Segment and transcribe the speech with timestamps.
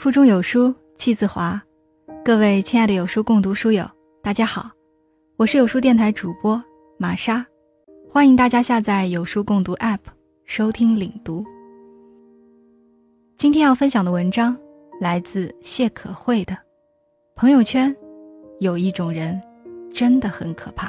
[0.00, 1.60] 腹中有书气自华，
[2.24, 3.84] 各位亲爱的有书共读书友，
[4.22, 4.70] 大家好，
[5.36, 6.58] 我是有书电台主播
[6.96, 7.44] 玛莎，
[8.08, 9.98] 欢迎大家下载有书共读 App
[10.46, 11.44] 收听领读。
[13.36, 14.56] 今天要分享的文章
[14.98, 16.54] 来自谢可慧的
[17.36, 17.94] 《朋友圈
[18.58, 19.38] 有一种人
[19.92, 20.88] 真的很可怕》。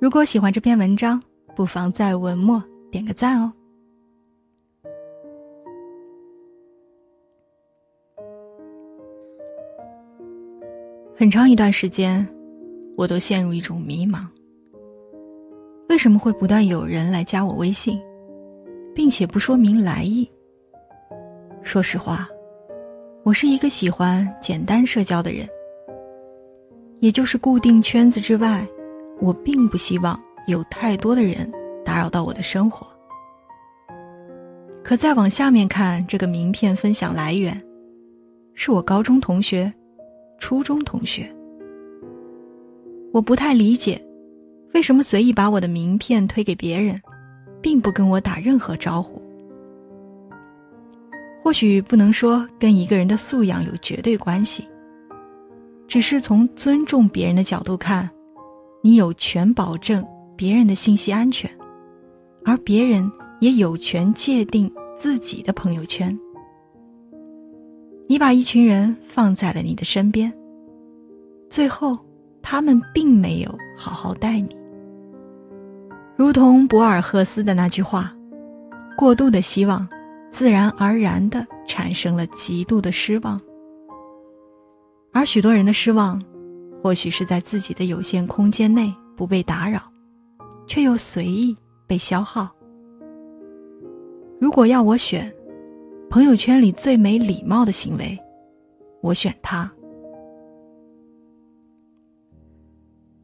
[0.00, 1.22] 如果喜欢这篇文章，
[1.54, 2.60] 不妨在文末
[2.90, 3.52] 点个赞哦。
[11.22, 12.28] 很长一段时间，
[12.96, 14.26] 我都陷入一种迷茫：
[15.88, 17.96] 为什么会不断有人来加我微信，
[18.92, 20.28] 并且不说明来意？
[21.62, 22.26] 说实话，
[23.22, 25.48] 我是一个喜欢简单社交的人，
[26.98, 28.66] 也就是固定圈子之外，
[29.20, 31.48] 我并不希望有太多的人
[31.84, 32.84] 打扰到我的生活。
[34.82, 37.56] 可再往下面看，这个名片分享来源，
[38.54, 39.72] 是我高中同学。
[40.42, 41.32] 初中同学，
[43.12, 44.04] 我不太理解，
[44.74, 47.00] 为什么随意把我的名片推给别人，
[47.62, 49.22] 并不跟我打任何招呼。
[51.40, 54.66] 或许不能说跟一个人的素养有绝对关系，
[55.86, 58.10] 只是从尊重别人的角度看，
[58.82, 60.04] 你有权保证
[60.36, 61.48] 别人的信息安全，
[62.44, 66.18] 而别人也有权界定自己的朋友圈。
[68.08, 70.32] 你把一群人放在了你的身边，
[71.48, 71.98] 最后
[72.42, 74.56] 他们并没有好好待你。
[76.16, 78.14] 如同博尔赫斯的那句话
[78.96, 79.88] ：“过度的希望，
[80.30, 83.40] 自然而然的产生了极度的失望。”
[85.12, 86.20] 而许多人的失望，
[86.82, 89.80] 或许是在自己的有限空间内不被打扰，
[90.66, 91.56] 却又随意
[91.86, 92.50] 被消耗。
[94.38, 95.32] 如果要我选，
[96.12, 98.22] 朋友圈里最没礼貌的行为，
[99.00, 99.72] 我选他。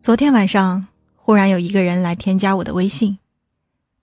[0.00, 3.18] 昨天晚上，忽然有一个人来添加我的微信，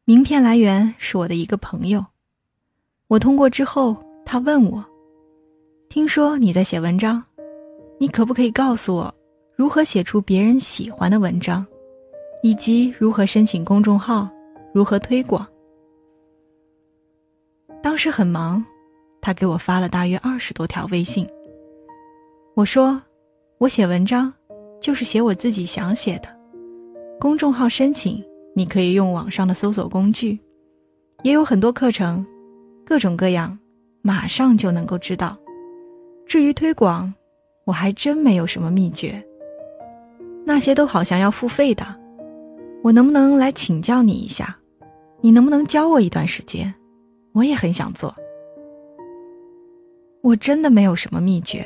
[0.04, 2.06] 名片来源是我的一个朋友。
[3.08, 4.86] 我通过之后，他问我
[5.90, 7.24] ：“听说你在写文章，
[8.00, 9.12] 你可不可以告诉我，
[9.56, 11.66] 如何写出别人喜欢的文章，
[12.44, 14.30] 以及如何申请公众号，
[14.76, 15.44] 如何推广？”
[17.82, 18.64] 当时很忙。
[19.26, 21.28] 他给我发了大约二十多条微信。
[22.54, 23.02] 我说
[23.58, 24.32] ：“我写文章，
[24.80, 26.28] 就是写我自己想写的。
[27.20, 30.40] 公众号申请，你可以用网上的搜索工具，
[31.24, 32.24] 也有很多课程，
[32.86, 33.58] 各种各样，
[34.04, 35.36] 马上就能够知道。
[36.28, 37.12] 至于推广，
[37.64, 39.20] 我还真没有什么秘诀。
[40.46, 41.84] 那些都好像要付费的，
[42.84, 44.56] 我能不能来请教你一下？
[45.20, 46.72] 你能不能教我一段时间？
[47.34, 48.14] 我也很想做。”
[50.26, 51.64] 我真的没有什么秘诀，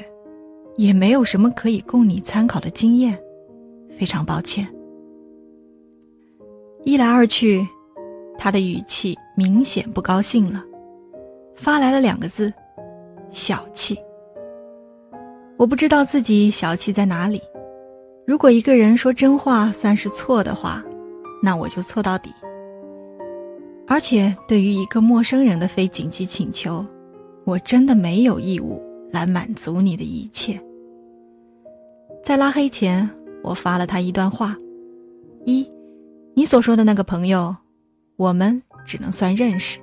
[0.75, 3.17] 也没有什么可以供你参考的经验，
[3.97, 4.67] 非常抱歉。
[6.83, 7.65] 一来二去，
[8.37, 10.61] 他的语气明显不高兴了，
[11.55, 12.53] 发来了两个字：
[13.29, 13.97] 小气。
[15.55, 17.41] 我不知道自己小气在哪里。
[18.27, 20.83] 如果一个人说真话算是错的话，
[21.41, 22.29] 那我就错到底。
[23.87, 26.85] 而且对于一个陌生人的非紧急请求。
[27.49, 28.79] 我真的没有义务
[29.11, 30.61] 来满足你的一切。
[32.23, 33.09] 在拉黑前，
[33.43, 34.55] 我发了他一段话：
[35.45, 35.67] 一，
[36.35, 37.55] 你所说的那个朋友，
[38.17, 39.79] 我们只能算认识；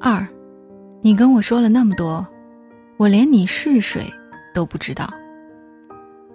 [0.00, 0.24] 二，
[1.00, 2.24] 你跟我说了那么多，
[2.96, 4.04] 我连你是谁
[4.54, 5.12] 都不知道。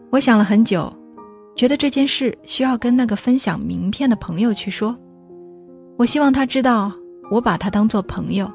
[0.10, 0.92] 我想了很久，
[1.56, 4.94] 觉得这件事需要跟那个分享名片的朋友去说。
[5.96, 6.92] 我希望他知道，
[7.32, 8.52] 我把他当做朋友，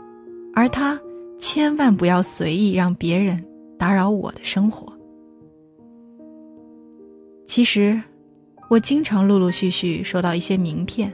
[0.54, 1.00] 而他。
[1.42, 3.44] 千万不要随意让别人
[3.76, 4.86] 打扰我的生活。
[7.44, 8.00] 其实，
[8.70, 11.12] 我经常陆陆续续收到一些名片，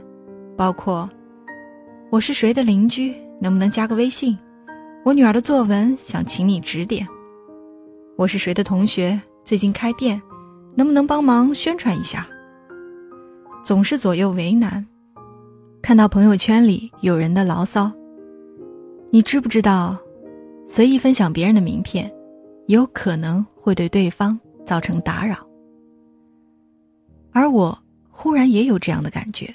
[0.55, 1.09] 包括
[2.11, 3.11] “我是谁的邻居，
[3.41, 4.37] 能不能加个微信？
[5.03, 7.05] 我女儿的作文想请你指点。
[8.15, 10.21] ”“我是谁的同学，最近开店，
[10.75, 12.27] 能不能帮忙宣传一下？”
[13.65, 14.85] 总是左右为难。
[15.81, 17.91] 看到朋友圈里有人的牢骚，
[19.09, 19.97] 你知不知道？
[20.71, 22.13] 随意分享别人的名片，
[22.67, 25.35] 有可能会对对方造成打扰。
[27.31, 27.75] 而我
[28.07, 29.51] 忽然也有这样的感觉，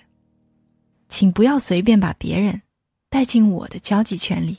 [1.08, 2.60] 请不要随便把别人
[3.08, 4.58] 带进我的交际圈里。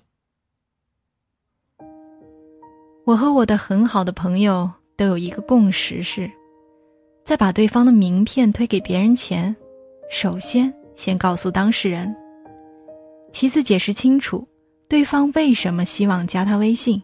[3.03, 6.31] 我和我的很好的朋友都有一个共识是，
[7.25, 9.53] 在把对方的名片推给别人前，
[10.09, 12.15] 首先先告诉当事人，
[13.33, 14.47] 其次解释清楚。
[14.95, 17.03] 对方为什么希望加他微信，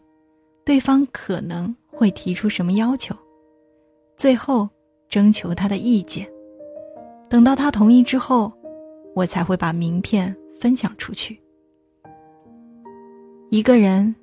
[0.64, 3.14] 对方可能会提出什么要求，
[4.16, 4.70] 最后
[5.10, 6.26] 征求他的意见。
[7.30, 8.50] 等到他同意之后，
[9.14, 11.38] 我才会把名片分享出去。
[13.50, 14.16] 一个人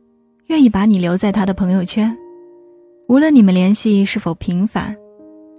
[0.47, 2.17] 愿意把你留在他的朋友圈，
[3.07, 4.97] 无论你们联系是否频繁，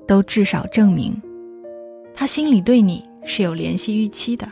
[0.07, 1.15] 都至少证明
[2.15, 4.51] 他心里对你是有联系预期的。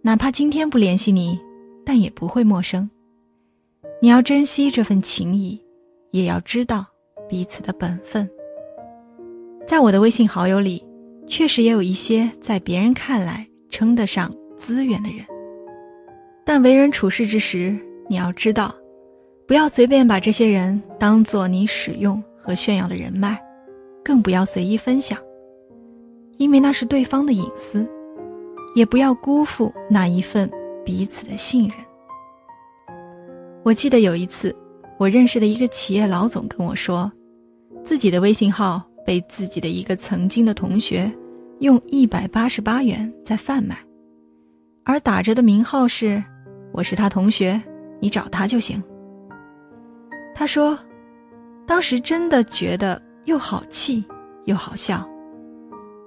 [0.00, 1.38] 哪怕今天不联系你，
[1.84, 2.88] 但也不会陌生。
[4.00, 5.60] 你要珍惜这份情谊，
[6.10, 6.84] 也要知道
[7.28, 8.28] 彼此的本分。
[9.66, 10.84] 在我的微信好友里，
[11.26, 15.24] 确实也有一些在别人看来称得上资源的人，
[16.44, 18.74] 但为人处事之时，你要知道，
[19.46, 23.40] 不要随便把这些人当做你使用和炫耀的人脉，
[24.04, 25.18] 更不要随意分享，
[26.38, 27.88] 因为那是对方的隐私。
[28.74, 30.50] 也不要辜负那一份
[30.84, 31.76] 彼此的信任。
[33.64, 34.54] 我记得有一次，
[34.98, 37.10] 我认识的一个企业老总跟我说，
[37.84, 41.12] 自己的微信号被自己的一个曾经的同学
[41.60, 43.76] 用一百八十八元在贩卖，
[44.84, 46.22] 而打着的名号是
[46.72, 47.60] “我是他同学，
[48.00, 48.82] 你找他就行”。
[50.34, 50.78] 他说，
[51.66, 54.04] 当时真的觉得又好气
[54.46, 55.08] 又好笑，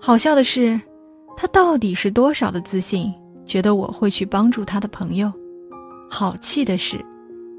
[0.01, 0.80] 好笑的是。
[1.38, 3.13] 他到底是多少的自信，
[3.45, 5.31] 觉得我会去帮助他的朋友？
[6.09, 7.03] 好气的是，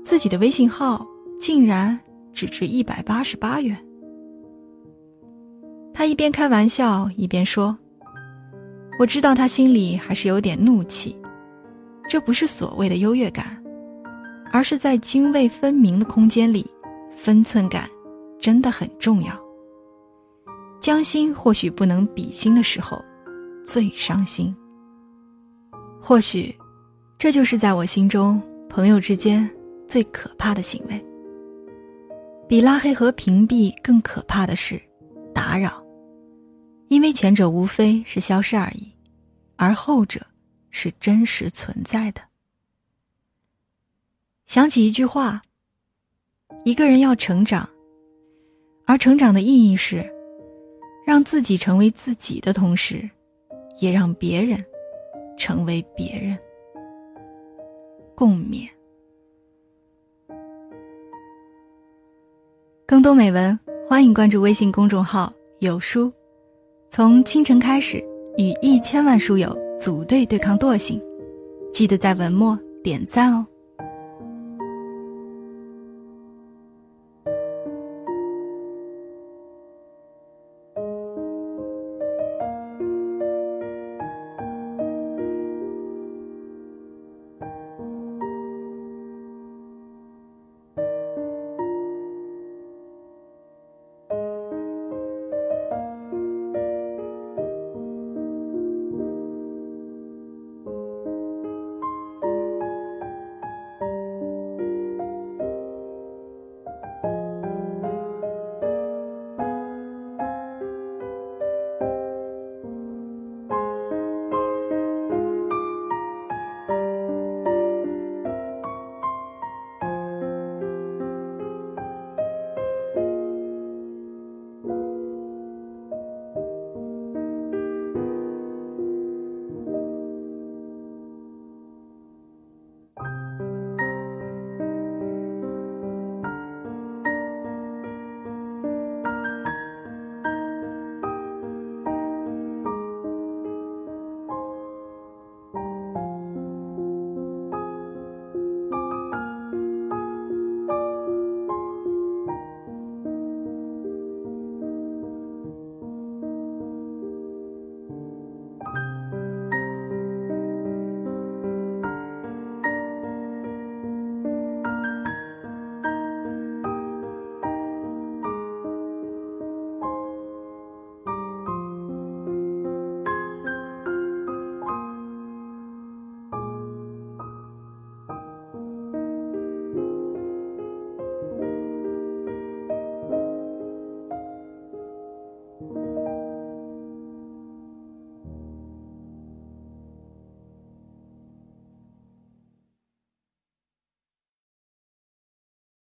[0.04, 1.06] 自己的微信号
[1.40, 1.98] 竟然
[2.32, 3.76] 只值一百八十八元。
[5.92, 7.76] 他一边开玩笑一边说
[8.98, 11.16] ：“我知道他心里还是有点怒气，
[12.08, 13.62] 这不是所谓的优越感，
[14.52, 16.66] 而是在泾渭分明的空间里，
[17.12, 17.88] 分寸感
[18.38, 19.32] 真的很重要。
[20.80, 23.02] 将心或许不能比心的时候。”
[23.66, 24.54] 最伤心。
[26.08, 26.56] 或许，
[27.18, 29.50] 这就是在我心中朋友之间
[29.88, 31.04] 最可怕的行为。
[32.48, 34.80] 比拉黑和屏蔽更可怕的是
[35.34, 35.84] 打扰，
[36.86, 38.94] 因为前者无非是消失而已，
[39.56, 40.24] 而后者
[40.70, 42.20] 是真实存在的。
[44.46, 45.42] 想起一句话：
[46.64, 47.68] 一个人要成长，
[48.86, 50.08] 而成长的意义是
[51.04, 53.10] 让自己成为自己的同时。
[53.78, 54.64] 也让别人
[55.36, 56.36] 成为别人。
[58.14, 58.68] 共勉。
[62.86, 66.12] 更多美文，欢迎关注微信公众号“有书”。
[66.88, 67.98] 从清晨开始，
[68.38, 71.02] 与一千万书友组队对抗惰性。
[71.72, 73.46] 记得在文末点赞哦。